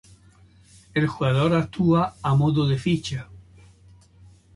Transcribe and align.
El 0.95 1.05
jugador 1.07 1.53
actúa 1.53 2.15
a 2.23 2.33
modo 2.33 2.67
de 2.67 2.75
ficha. 2.79 3.29